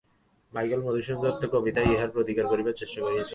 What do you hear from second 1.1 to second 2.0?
দত্ত কবিতায়